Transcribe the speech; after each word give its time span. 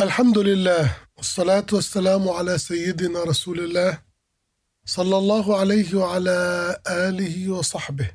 الحمد 0.00 0.38
لله 0.38 0.96
والصلاة 1.16 1.66
والسلام 1.72 2.28
على 2.28 2.58
سيدنا 2.58 3.22
رسول 3.24 3.60
الله 3.60 3.98
صلى 4.84 5.18
الله 5.18 5.58
عليه 5.58 5.94
وعلى 5.94 6.80
آله 6.88 7.50
وصحبه 7.50 8.10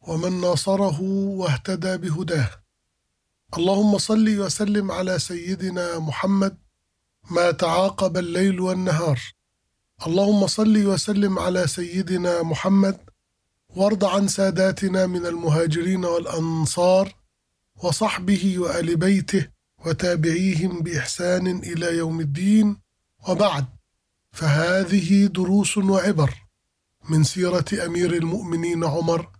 ومن 0.00 0.40
ناصره 0.40 1.00
واهتدى 1.40 1.96
بهداه. 1.96 2.50
اللهم 3.56 3.98
صل 3.98 4.38
وسلم 4.40 4.90
على 4.92 5.18
سيدنا 5.18 5.98
محمد 5.98 6.56
ما 7.30 7.50
تعاقب 7.50 8.16
الليل 8.16 8.60
والنهار. 8.60 9.20
اللهم 10.06 10.46
صل 10.46 10.86
وسلم 10.86 11.38
على 11.38 11.66
سيدنا 11.66 12.42
محمد 12.42 12.96
وارض 13.68 14.04
عن 14.04 14.28
ساداتنا 14.28 15.06
من 15.06 15.26
المهاجرين 15.26 16.04
والأنصار 16.04 17.14
وصحبه 17.82 18.58
وآل 18.58 18.96
بيته 18.96 19.53
وتابعيهم 19.86 20.80
بإحسان 20.80 21.46
إلى 21.46 21.96
يوم 21.96 22.20
الدين 22.20 22.76
وبعد. 23.28 23.66
فهذه 24.32 25.26
دروس 25.26 25.78
وعبر 25.78 26.34
من 27.08 27.24
سيرة 27.24 27.64
أمير 27.86 28.12
المؤمنين 28.12 28.84
عمر 28.84 29.30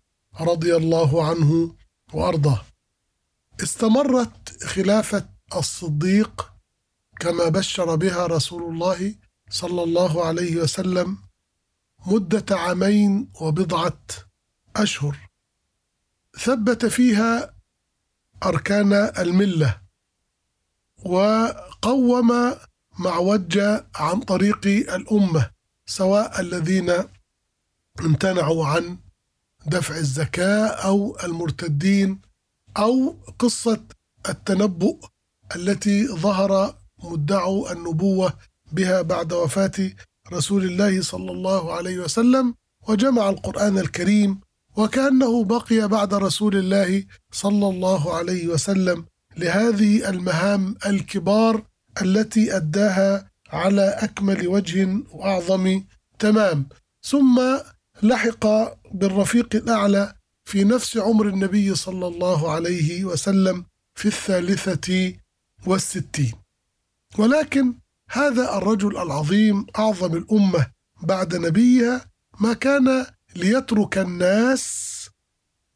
رضي 0.40 0.76
الله 0.76 1.28
عنه 1.28 1.76
وأرضاه. 2.12 2.62
استمرت 3.62 4.62
خلافة 4.62 5.28
الصديق 5.56 6.52
كما 7.20 7.48
بشر 7.48 7.94
بها 7.96 8.26
رسول 8.26 8.62
الله 8.62 9.14
صلى 9.50 9.82
الله 9.82 10.24
عليه 10.24 10.56
وسلم 10.56 11.18
مدة 12.06 12.56
عامين 12.58 13.32
وبضعة 13.40 14.00
أشهر. 14.76 15.30
ثبت 16.38 16.86
فيها 16.86 17.54
أركان 18.44 18.92
الملة 18.92 19.83
وقوم 21.04 22.54
معوج 22.98 23.58
عن 23.96 24.20
طريق 24.20 24.66
الأمة 24.66 25.50
سواء 25.86 26.40
الذين 26.40 26.92
امتنعوا 28.00 28.66
عن 28.66 28.98
دفع 29.66 29.96
الزكاة 29.96 30.66
أو 30.66 31.16
المرتدين 31.24 32.20
أو 32.76 33.16
قصة 33.38 33.80
التنبؤ 34.28 34.96
التي 35.56 36.06
ظهر 36.08 36.74
مدعو 37.04 37.70
النبوة 37.70 38.32
بها 38.72 39.02
بعد 39.02 39.32
وفاة 39.32 39.90
رسول 40.32 40.64
الله 40.64 41.02
صلى 41.02 41.30
الله 41.32 41.72
عليه 41.72 41.98
وسلم 41.98 42.54
وجمع 42.88 43.28
القرآن 43.28 43.78
الكريم 43.78 44.40
وكأنه 44.76 45.44
بقي 45.44 45.88
بعد 45.88 46.14
رسول 46.14 46.56
الله 46.56 47.04
صلى 47.32 47.68
الله 47.68 48.14
عليه 48.14 48.48
وسلم. 48.48 49.04
لهذه 49.36 50.08
المهام 50.10 50.76
الكبار 50.86 51.66
التي 52.02 52.56
أداها 52.56 53.30
على 53.52 53.88
أكمل 53.88 54.48
وجه 54.48 55.02
وأعظم. 55.10 55.84
تمام. 56.18 56.68
ثم 57.02 57.58
لحق 58.02 58.46
بالرفيق 58.94 59.48
الأعلى 59.54 60.14
في 60.44 60.64
نفس 60.64 60.96
عمر 60.96 61.28
النبي 61.28 61.74
صلى 61.74 62.06
الله 62.06 62.52
عليه 62.52 63.04
وسلم 63.04 63.64
في 63.94 64.08
الثالثة 64.08 65.14
والستين. 65.66 66.32
ولكن 67.18 67.74
هذا 68.10 68.56
الرجل 68.56 68.96
العظيم 68.96 69.66
أعظم 69.78 70.14
الأمة 70.16 70.66
بعد 71.02 71.36
نبيها 71.36 72.06
ما 72.40 72.52
كان 72.52 73.06
ليترك 73.36 73.98
الناس 73.98 74.64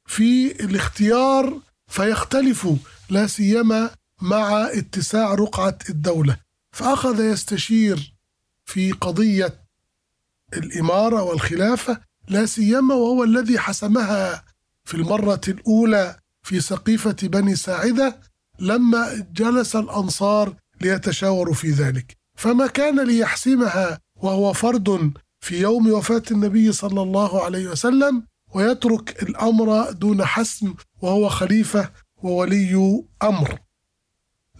في 0.06 0.52
الاختيار 0.64 1.60
فيختلفوا 1.88 2.76
لا 3.10 3.26
سيما 3.26 3.90
مع 4.22 4.66
اتساع 4.72 5.34
رقعة 5.34 5.78
الدولة. 5.90 6.36
فأخذ 6.72 7.20
يستشير 7.20 8.14
في 8.64 8.92
قضية 8.92 9.60
الإمارة 10.52 11.22
والخلافة 11.22 12.00
لا 12.28 12.46
سيما 12.46 12.94
وهو 12.94 13.24
الذي 13.24 13.58
حسمها 13.58 14.44
في 14.84 14.94
المرة 14.94 15.40
الأولى 15.48 16.16
في 16.42 16.60
سقيفة 16.60 17.16
بني 17.22 17.56
ساعدة 17.56 18.20
لما 18.60 19.26
جلس 19.32 19.76
الأنصار 19.76 20.54
ليتشاوروا 20.80 21.54
في 21.54 21.70
ذلك. 21.70 22.16
فما 22.36 22.66
كان 22.66 23.06
ليحسمها 23.06 24.00
وهو 24.16 24.52
فرد 24.52 25.12
في 25.40 25.60
يوم 25.60 25.92
وفاة 25.92 26.22
النبي 26.30 26.72
صلى 26.72 27.02
الله 27.02 27.44
عليه 27.44 27.68
وسلم 27.68 28.22
ويترك 28.54 29.22
الأمر 29.22 29.90
دون 29.90 30.24
حسم 30.24 30.74
وهو 31.02 31.28
خليفة 31.28 31.92
وولي 32.22 33.04
أمر. 33.22 33.58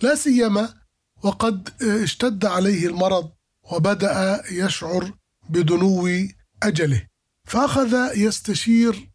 لا 0.02 0.14
سيما 0.14 0.74
وقد 1.22 1.68
اشتد 1.82 2.44
عليه 2.44 2.86
المرض 2.86 3.30
وبدأ 3.72 4.42
يشعر 4.50 5.12
بدنو 5.48 6.08
أجله 6.62 7.06
فأخذ 7.44 8.10
يستشير 8.16 9.10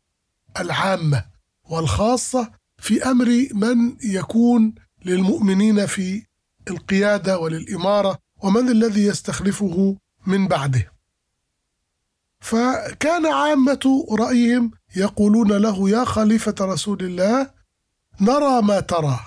العامة 0.59 1.25
والخاصة 1.69 2.51
في 2.77 3.03
أمر 3.03 3.47
من 3.53 3.97
يكون 4.03 4.75
للمؤمنين 5.05 5.85
في 5.85 6.25
القيادة 6.69 7.39
وللاماره 7.39 8.17
ومن 8.43 8.69
الذي 8.69 9.05
يستخلفه 9.05 9.97
من 10.27 10.47
بعده. 10.47 10.92
فكان 12.43 13.25
عامة 13.25 14.05
رأيهم 14.19 14.71
يقولون 14.95 15.51
له 15.51 15.89
يا 15.89 16.05
خليفة 16.05 16.55
رسول 16.61 17.03
الله 17.03 17.51
نرى 18.21 18.61
ما 18.61 18.79
ترى. 18.79 19.19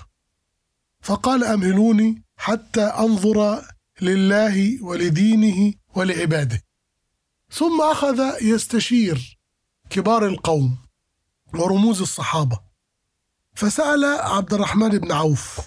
فقال 1.00 1.44
أمهلوني 1.44 2.22
حتى 2.36 2.82
أنظر 2.82 3.64
لله 4.02 4.84
ولدينه 4.84 5.74
ولعباده. 5.94 6.62
ثم 7.50 7.80
أخذ 7.82 8.42
يستشير 8.42 9.38
كبار 9.90 10.26
القوم 10.26 10.78
ورموز 11.54 12.00
الصحابة. 12.00 12.60
فسأل 13.54 14.04
عبد 14.04 14.54
الرحمن 14.54 14.88
بن 14.88 15.12
عوف 15.12 15.60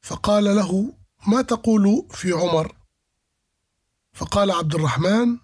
فقال 0.00 0.44
له 0.44 0.92
ما 1.26 1.42
تقول 1.42 2.06
في 2.10 2.32
عمر؟ 2.32 2.76
فقال 4.12 4.50
عبد 4.50 4.74
الرحمن 4.74 5.38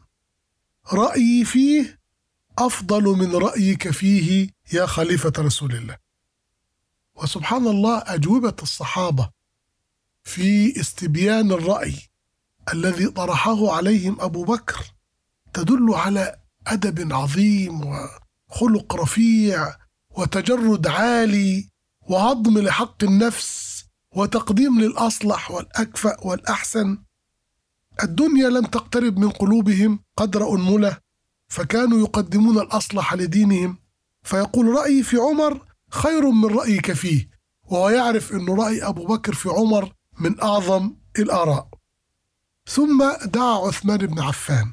رأيي 0.92 1.44
فيه 1.44 1.98
أفضل 2.58 3.02
من 3.02 3.36
رأيك 3.36 3.90
فيه 3.90 4.50
يا 4.72 4.86
خليفة 4.86 5.32
رسول 5.38 5.74
الله. 5.74 5.96
وسبحان 7.14 7.66
الله 7.66 8.02
أجوبة 8.06 8.56
الصحابة 8.62 9.30
في 10.24 10.80
استبيان 10.80 11.52
الرأي 11.52 11.94
الذي 12.72 13.06
طرحه 13.06 13.72
عليهم 13.72 14.20
أبو 14.20 14.44
بكر 14.44 14.94
تدل 15.52 15.94
على 15.94 16.36
أدب 16.66 17.12
عظيم 17.12 17.80
وخلق 18.50 18.96
رفيع 18.96 19.76
وتجرد 20.10 20.86
عالي 20.86 21.68
وهضم 22.00 22.58
لحق 22.58 23.04
النفس 23.04 23.84
وتقديم 24.14 24.80
للأصلح 24.80 25.50
والأكفأ 25.50 26.26
والأحسن. 26.26 26.98
الدنيا 28.02 28.48
لم 28.48 28.66
تقترب 28.66 29.18
من 29.18 29.30
قلوبهم 29.30 30.00
قدر 30.18 30.54
أنملة 30.54 30.98
فكانوا 31.48 31.98
يقدمون 31.98 32.58
الأصلح 32.58 33.14
لدينهم. 33.14 33.78
فيقول 34.22 34.66
رأيي 34.66 35.02
في 35.02 35.16
عمر 35.16 35.66
خير 35.90 36.30
من 36.30 36.44
رأيك 36.58 36.92
فيه 36.92 37.30
وهو 37.62 37.88
يعرف 37.88 38.32
أن 38.32 38.48
رأي 38.48 38.82
أبو 38.82 39.06
بكر 39.06 39.34
في 39.34 39.48
عمر 39.48 39.92
من 40.20 40.40
أعظم 40.40 40.94
الآراء. 41.18 41.68
ثم 42.66 43.12
دعا 43.24 43.66
عثمان 43.66 43.98
بن 43.98 44.20
عفان 44.20 44.72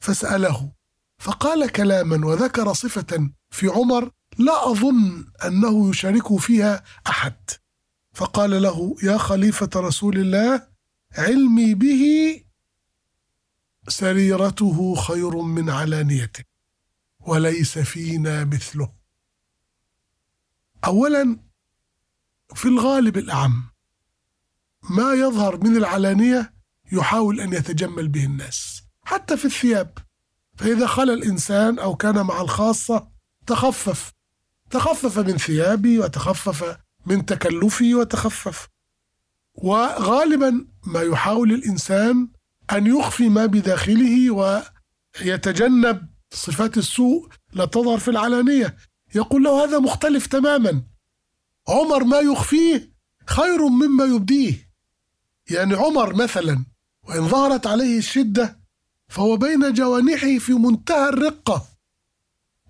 فسأله 0.00 0.72
فقال 1.18 1.72
كلاما 1.72 2.26
وذكر 2.26 2.72
صفة 2.72 3.30
في 3.50 3.68
عمر 3.68 4.10
لا 4.38 4.70
أظن 4.70 5.24
أنه 5.46 5.90
يشاركه 5.90 6.36
فيها 6.36 6.84
أحد. 7.06 7.50
فقال 8.14 8.62
له 8.62 8.96
يا 9.02 9.18
خليفة 9.18 9.70
رسول 9.76 10.18
الله 10.18 10.66
علمي 11.18 11.74
به 11.74 12.04
سريرته 13.88 14.94
خير 14.94 15.36
من 15.36 15.70
علانيته 15.70 16.44
وليس 17.20 17.78
فينا 17.78 18.44
مثله. 18.44 18.92
اولا 20.84 21.40
في 22.54 22.68
الغالب 22.68 23.16
الأعم 23.16 23.64
ما 24.90 25.12
يظهر 25.12 25.64
من 25.64 25.76
العلانية 25.76 26.54
يحاول 26.92 27.40
أن 27.40 27.52
يتجمل 27.52 28.08
به 28.08 28.24
الناس 28.24 28.82
حتى 29.04 29.36
في 29.36 29.44
الثياب. 29.44 29.98
فإذا 30.56 30.86
خلى 30.86 31.12
الإنسان 31.12 31.78
أو 31.78 31.96
كان 31.96 32.26
مع 32.26 32.40
الخاصة 32.40 33.08
تخفف. 33.46 34.12
تخفف 34.70 35.18
من 35.18 35.38
ثيابي 35.38 35.98
وتخفف 35.98 36.78
من 37.06 37.26
تكلفي 37.26 37.94
وتخفف. 37.94 38.68
وغالبا 39.54 40.66
ما 40.86 41.02
يحاول 41.02 41.52
الإنسان 41.52 42.28
أن 42.72 42.86
يخفي 42.86 43.28
ما 43.28 43.46
بداخله 43.46 44.30
ويتجنب 45.20 46.08
صفات 46.34 46.78
السوء 46.78 47.28
لا 47.52 47.64
تظهر 47.64 47.98
في 47.98 48.08
العلانية. 48.08 48.76
يقول 49.14 49.42
له 49.42 49.64
هذا 49.64 49.78
مختلف 49.78 50.26
تماما. 50.26 50.82
عمر 51.68 52.04
ما 52.04 52.18
يخفيه 52.18 52.92
خير 53.26 53.68
مما 53.68 54.04
يبديه. 54.04 54.70
يعني 55.50 55.74
عمر 55.74 56.14
مثلا 56.14 56.64
وإن 57.02 57.28
ظهرت 57.28 57.66
عليه 57.66 57.98
الشدة 57.98 58.60
فهو 59.08 59.36
بين 59.36 59.72
جوانحه 59.72 60.38
في 60.38 60.52
منتهى 60.52 61.08
الرقة. 61.08 61.66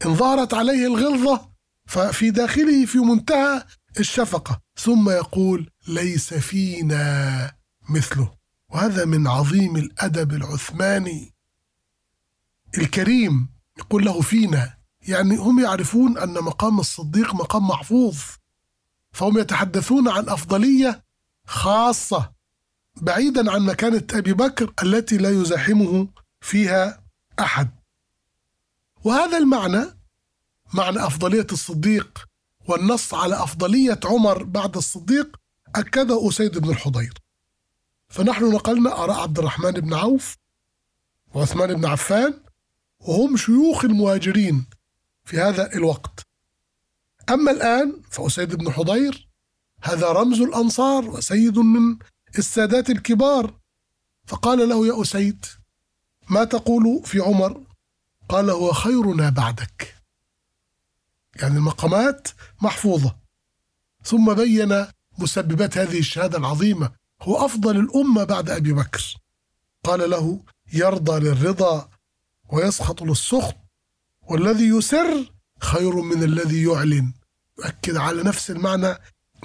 إن 0.07 0.15
ظهرت 0.15 0.55
عليه 0.55 0.87
الغلظة 0.87 1.49
ففي 1.87 2.31
داخله 2.31 2.87
في 2.87 2.99
منتهى 2.99 3.65
الشفقة. 4.01 4.61
ثم 4.77 5.11
يقول 5.11 5.71
ليس 5.89 6.35
فينا 6.35 7.53
مثله. 7.91 8.42
وهذا 8.73 9.05
من 9.05 9.27
عظيم 9.27 9.77
الأدب 9.77 10.33
العثماني 10.33 11.35
الكريم. 12.79 13.49
يقول 13.79 14.05
له 14.05 14.21
فينا 14.21 14.75
يعني 15.09 15.37
هم 15.37 15.61
يعرفون 15.61 16.19
أن 16.19 16.33
مقام 16.35 16.81
الصديق 16.81 17.35
مقام 17.35 17.69
محفوظ 17.69 18.19
فهم 19.13 19.39
يتحدثون 19.39 20.09
عن 20.09 20.29
أفضلية 20.29 21.05
خاصة 21.47 22.33
بعيدا 22.97 23.53
عن 23.53 23.63
مكانة 23.63 24.07
أبي 24.13 24.33
بكر 24.33 24.73
التي 24.83 25.17
لا 25.17 25.31
يزاحمه 25.31 26.09
فيها 26.41 27.05
أحد. 27.41 27.71
وهذا 29.05 29.39
المعنى 29.39 29.85
معنى 30.75 31.07
أفضلية 31.07 31.47
الصديق 31.53 32.27
والنص 32.69 33.15
على 33.15 33.43
أفضلية 33.43 34.01
عمر 34.05 34.43
بعد 34.43 34.77
الصديق 34.77 35.37
أكده 35.75 36.29
أسيد 36.29 36.59
بن 36.59 36.71
الحضير. 36.71 37.22
فنحن 38.13 38.53
نقلنا 38.53 39.05
آراء 39.05 39.21
عبد 39.21 39.39
الرحمن 39.39 39.71
بن 39.71 39.95
عوف 39.95 40.37
وعثمان 41.35 41.75
بن 41.75 41.85
عفان 41.85 42.41
وهم 43.01 43.37
شيوخ 43.37 43.85
المهاجرين 43.85 44.67
في 45.25 45.39
هذا 45.39 45.73
الوقت. 45.75 46.27
أما 47.31 47.51
الآن 47.51 48.03
فأسيد 48.11 48.55
بن 48.55 48.73
حضير 48.73 49.29
هذا 49.83 50.13
رمز 50.13 50.41
الأنصار 50.41 51.05
وسيد 51.05 51.59
من 51.59 51.99
السادات 52.39 52.91
الكبار. 52.91 53.61
فقال 54.27 54.69
له 54.69 54.87
يا 54.87 55.03
أسيد 55.03 55.45
ما 56.31 56.45
تقول 56.45 57.03
في 57.05 57.21
عمر 57.21 57.65
قال 58.29 58.51
هو 58.51 58.73
خيرنا 58.73 59.31
بعدك. 59.31 59.95
يعني 61.37 61.57
المقامات 61.57 62.29
محفوظة. 62.63 63.17
ثم 64.05 64.35
بين 64.35 64.87
مسببات 65.19 65.79
هذه 65.79 65.99
الشهادة 65.99 66.39
العظيمة 66.39 67.02
هو 67.23 67.45
أفضل 67.45 67.77
الأمة 67.77 68.25
بعد 68.25 68.51
أبي 68.51 68.73
بكر. 68.73 69.17
قال 69.85 70.11
له 70.11 70.41
يرضى 70.73 71.21
للرضا 71.21 71.89
ويسخط 72.53 73.03
للسخط 73.03 73.57
والذي 74.23 74.69
يسر 74.69 75.33
خير 75.61 75.95
من 75.97 76.23
الذي 76.23 76.63
يعلن. 76.65 77.13
يؤكد 77.59 77.97
على 77.97 78.23
نفس 78.23 78.51
المعنى 78.51 78.95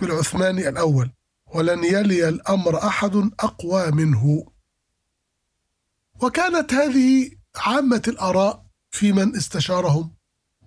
العثماني 0.03 0.69
الأول 0.69 1.11
ولن 1.53 1.83
يلي 1.83 2.29
الأمر 2.29 2.87
أحد 2.87 3.15
أقوى 3.39 3.91
منه. 3.91 4.45
وكانت 6.21 6.73
هذه 6.73 7.31
عامة 7.55 8.01
الآراء 8.07 8.65
في 8.91 9.11
من 9.11 9.35
استشارهم 9.35 10.13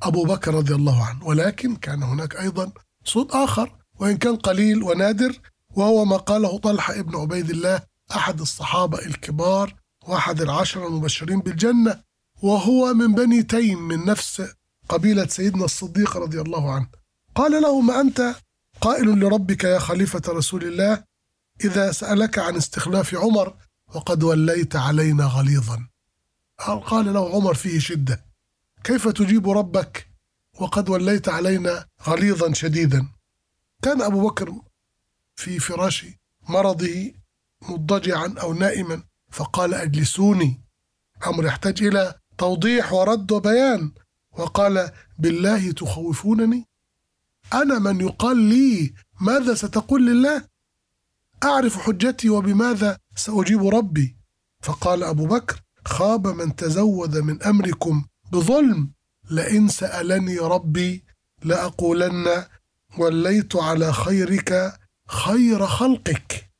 أبو 0.02 0.24
بكر 0.24 0.54
رضي 0.54 0.74
الله 0.74 1.04
عنه 1.06 1.26
ولكن 1.26 1.76
كان 1.76 2.02
هناك 2.02 2.36
أيضا 2.36 2.72
صوت 3.04 3.32
آخر 3.32 3.76
وإن 4.00 4.16
كان 4.16 4.36
قليل 4.36 4.82
ونادر 4.82 5.40
وهو 5.70 6.04
ما 6.04 6.16
قاله 6.16 6.58
طلحة 6.58 7.00
ابن 7.00 7.16
عبيد 7.16 7.50
الله 7.50 7.82
أحد 8.16 8.40
الصحابة 8.40 8.98
الكبار 8.98 9.74
وأحد 10.06 10.40
العشرة 10.40 10.86
المبشرين 10.86 11.40
بالجنة 11.40 12.02
وهو 12.42 12.94
من 12.94 13.14
بني 13.14 13.42
تيم 13.42 13.88
من 13.88 14.04
نفس 14.04 14.42
قبيلة 14.88 15.26
سيدنا 15.26 15.64
الصديق 15.64 16.16
رضي 16.16 16.40
الله 16.40 16.72
عنه. 16.72 16.86
قال 17.34 17.62
له 17.62 17.80
ما 17.80 18.00
أنت 18.00 18.34
قائل 18.80 19.20
لربك 19.20 19.64
يا 19.64 19.78
خليفة 19.78 20.22
رسول 20.28 20.64
الله 20.64 21.04
إذا 21.64 21.92
سألك 21.92 22.38
عن 22.38 22.56
استخلاف 22.56 23.14
عمر 23.14 23.54
وقد 23.94 24.22
وليت 24.22 24.76
علينا 24.76 25.24
غليظا. 25.24 25.86
قال 26.86 27.12
له 27.12 27.34
عمر 27.34 27.54
فيه 27.54 27.78
شدة 27.78 28.24
كيف 28.84 29.08
تجيب 29.08 29.48
ربك 29.48 30.06
وقد 30.60 30.88
وليت 30.88 31.28
علينا 31.28 31.86
غليظا 32.06 32.52
شديدا؟ 32.52 33.08
كان 33.82 34.02
أبو 34.02 34.28
بكر 34.28 34.54
في 35.40 35.58
فراش 35.58 36.06
مرضه 36.48 37.12
مضجعا 37.68 38.34
أو 38.40 38.52
نائما. 38.54 39.02
فقال 39.32 39.74
أجلسوني. 39.74 40.60
أمر 41.26 41.44
يحتاج 41.44 41.82
إلى 41.82 42.14
توضيح 42.38 42.92
ورد 42.92 43.32
وبيان. 43.32 43.92
وقال 44.32 44.90
بالله 45.18 45.72
تخوفونني؟ 45.72 46.68
أنا 47.52 47.78
من 47.78 48.00
يقال 48.00 48.36
لي 48.36 48.94
ماذا 49.20 49.54
ستقول 49.54 50.06
لله؟ 50.06 50.44
أعرف 51.44 51.78
حجتي 51.78 52.28
وبماذا 52.30 52.98
سأجيب 53.16 53.66
ربي؟ 53.66 54.16
فقال 54.62 55.04
أبو 55.04 55.26
بكر 55.26 55.60
خاب 55.86 56.26
من 56.26 56.56
تزود 56.56 57.18
من 57.18 57.42
أمركم 57.42 58.04
بظلم. 58.32 58.92
لئن 59.30 59.68
سألني 59.68 60.38
ربي 60.38 61.04
لأقولن 61.44 62.44
وليت 62.98 63.56
على 63.56 63.92
خيرك 63.92 64.79
خير 65.10 65.66
خلقك. 65.66 66.50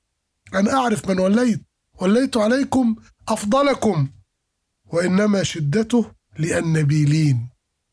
أنا 0.55 0.75
أعرف 0.75 1.08
من 1.08 1.19
وليت 1.20 1.61
وليت 2.00 2.37
عليكم 2.37 2.97
أفضلكم 3.29 4.08
وإنما 4.87 5.43
شدته 5.43 6.11
لأنبيلين 6.38 7.49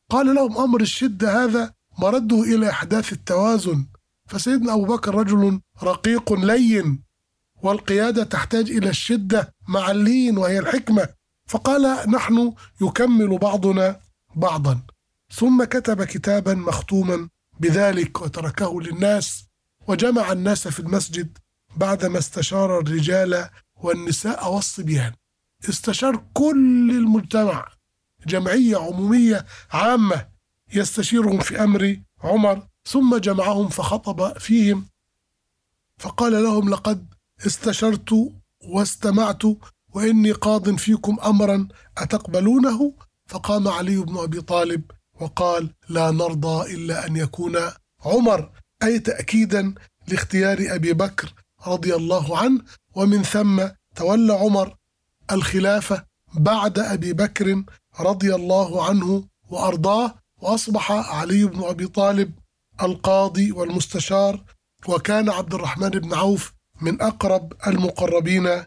قال 0.09 0.35
لهم 0.35 0.57
أمر 0.57 0.81
الشدة 0.81 1.43
هذا 1.43 1.73
مرده 1.99 2.41
إلى 2.41 2.69
إحداث 2.69 3.13
التوازن. 3.13 3.85
فسيدنا 4.27 4.73
أبو 4.73 4.85
بكر 4.85 5.15
رجل 5.15 5.61
رقيق 5.83 6.33
لين 6.33 7.03
والقيادة 7.63 8.23
تحتاج 8.23 8.71
إلى 8.71 8.89
الشدة 8.89 9.53
مع 9.67 9.91
اللين 9.91 10.37
وهي 10.37 10.59
الحكمة. 10.59 11.09
فقال 11.47 12.11
نحن 12.11 12.53
يكمل 12.81 13.37
بعضنا 13.37 13.99
بعضا. 14.35 14.81
ثم 15.31 15.63
كتب 15.63 16.03
كتابا 16.03 16.53
مختوما 16.53 17.29
بذلك 17.59 18.21
وتركه 18.21 18.81
للناس. 18.81 19.46
وجمع 19.87 20.31
الناس 20.31 20.67
في 20.67 20.79
المسجد 20.79 21.37
بعدما 21.75 22.17
استشار 22.19 22.79
الرجال 22.79 23.49
والنساء 23.75 24.53
والصبيان. 24.53 25.13
استشار 25.69 26.23
كل 26.33 26.91
المجتمع 26.91 27.67
جمعية 28.27 28.77
عمومية 28.77 29.45
عامة 29.71 30.27
يستشيرهم 30.73 31.39
في 31.39 31.63
أمر 31.63 31.99
عمر 32.23 32.67
ثم 32.85 33.17
جمعهم 33.17 33.69
فخطب 33.69 34.37
فيهم. 34.37 34.85
فقال 35.97 36.43
لهم 36.43 36.69
لقد 36.69 37.13
استشرت 37.45 38.33
واستمعت 38.63 39.43
وإني 39.93 40.31
قاض 40.31 40.75
فيكم 40.75 41.17
أمرا 41.25 41.67
أتقبلونه؟ 41.97 42.93
فقام 43.27 43.67
علي 43.67 43.97
بن 43.97 44.17
أبي 44.17 44.41
طالب 44.41 44.91
وقال 45.13 45.73
لا 45.89 46.11
نرضى 46.11 46.73
إلا 46.73 47.07
أن 47.07 47.15
يكون 47.15 47.57
عمر. 48.05 48.51
أي 48.83 48.99
تأكيدا 48.99 49.73
لاختيار 50.07 50.57
أبي 50.69 50.93
بكر 50.93 51.33
رضي 51.67 51.95
الله 51.95 52.37
عنه 52.37 52.61
ومن 52.95 53.23
ثم 53.23 53.67
تولى 53.95 54.33
عمر 54.33 54.75
الخلافة 55.31 56.05
بعد 56.33 56.79
أبي 56.79 57.13
بكر 57.13 57.63
رضي 57.99 58.35
الله 58.35 58.85
عنه 58.85 59.23
وأرضاه 59.49 60.15
وأصبح 60.37 60.91
علي 60.91 61.43
بن 61.43 61.63
أبي 61.63 61.87
طالب 61.87 62.31
القاضي 62.81 63.51
والمستشار 63.51 64.43
وكان 64.87 65.29
عبد 65.29 65.53
الرحمن 65.53 65.89
بن 65.89 66.13
عوف 66.13 66.53
من 66.81 67.01
أقرب 67.01 67.53
المقربين 67.67 68.63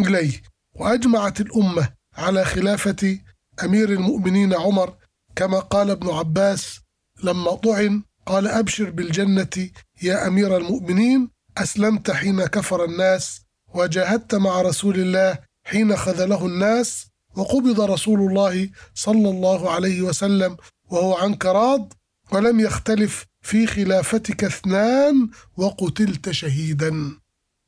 إليه. 0.00 0.42
وأجمعت 0.74 1.40
الأمة 1.40 1.88
على 2.16 2.44
خلافة 2.44 3.18
أمير 3.64 3.90
المؤمنين 3.92 4.54
عمر 4.54 4.96
كما 5.36 5.58
قال 5.60 5.90
ابن 5.90 6.10
عباس 6.10 6.80
لما 7.24 7.54
طعن 7.54 8.02
قال 8.26 8.48
أبشر 8.48 8.90
بالجنة 8.90 9.70
يا 10.02 10.26
أمير 10.26 10.56
المؤمنين 10.56 11.30
أسلمت 11.58 12.10
حين 12.10 12.46
كفر 12.46 12.84
الناس 12.84 13.40
وجاهدت 13.74 14.34
مع 14.34 14.62
رسول 14.62 15.00
الله 15.00 15.38
حين 15.64 15.96
خذله 15.96 16.46
الناس 16.46 17.06
وقبض 17.36 17.80
رسول 17.80 18.20
الله 18.20 18.70
صلى 18.94 19.30
الله 19.30 19.70
عليه 19.70 20.02
وسلم 20.02 20.56
وهو 20.90 21.14
عنك 21.14 21.46
راض 21.46 21.92
ولم 22.32 22.60
يختلف 22.60 23.24
في 23.42 23.66
خلافتك 23.66 24.44
اثنان 24.44 25.28
وقتلت 25.56 26.30
شهيدا. 26.30 27.18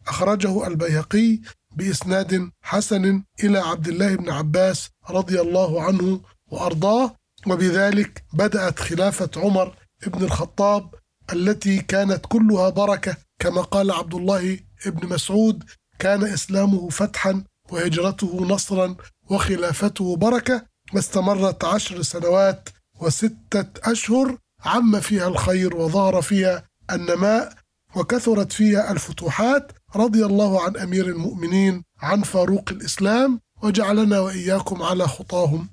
أخرجه 0.07 0.67
البيهقي 0.67 1.39
بإسناد 1.77 2.51
حسن 2.63 3.23
إلى 3.45 3.59
عبد 3.59 3.89
الله 3.89 4.17
بن 4.17 4.31
عباس 4.31 4.89
رضي 5.11 5.41
الله 5.41 5.83
عنه 5.83 6.21
وأرضاه 6.51 7.15
وبذلك 7.47 8.25
بدأت 8.33 8.79
خلافة 8.79 9.31
عمر 9.37 9.77
بن 10.07 10.25
الخطاب 10.25 10.95
التي 11.33 11.79
كانت 11.81 12.27
كلها 12.27 12.69
بركة 12.69 13.17
كما 13.39 13.63
قال 13.63 13.91
عبد 13.91 14.15
الله 14.15 14.59
بن 14.87 15.09
مسعود 15.09 15.65
كان 15.99 16.25
إسلامه 16.25 16.89
فتحا 16.89 17.45
وهجرته 17.71 18.45
نصرا 18.45 18.97
وخلافته 19.31 20.17
بركة 20.17 20.65
واستمرت 20.95 21.65
عشر 21.65 22.03
سنوات 22.03 22.69
وستة 23.01 23.91
أشهر 23.93 24.39
عم 24.65 25.01
فيها 25.01 25.29
الخير 25.29 25.77
وظهر 25.77 26.23
فيها 26.23 26.65
النماء 26.93 27.53
وكثرت 27.97 28.53
فيها 28.53 28.93
الفتوحات 28.93 29.73
رضي 29.97 30.25
الله 30.25 30.63
عن 30.65 30.77
أمير 30.77 31.07
المؤمنين 31.07 31.85
عن 32.01 32.23
فاروق 32.23 32.65
الإسلام 32.71 33.41
وجعلنا 33.63 34.21
وإياكم 34.21 34.83
على 34.83 35.09
خطاهم. 35.09 35.69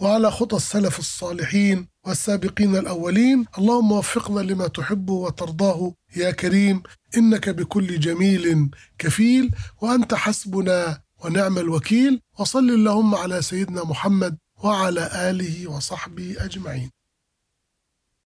وعلى 0.00 0.30
خطى 0.30 0.56
السلف 0.56 0.98
الصالحين 0.98 1.88
والسابقين 2.06 2.76
الأولين 2.76 3.44
اللهم 3.58 3.92
وفقنا 3.92 4.40
لما 4.40 4.66
تحب 4.68 5.10
وترضاه 5.10 5.94
يا 6.16 6.30
كريم 6.30 6.82
إنك 7.16 7.48
بكل 7.48 8.00
جميل 8.00 8.70
كفيل 8.98 9.50
وأنت 9.82 10.14
حسبنا 10.14 11.02
ونعم 11.24 11.58
الوكيل 11.58 12.20
وصل 12.38 12.58
اللهم 12.70 13.14
على 13.14 13.42
سيدنا 13.42 13.84
محمد 13.84 14.38
وعلى 14.64 15.30
آله 15.30 15.70
وصحبه 15.70 16.36
أجمعين. 16.38 16.90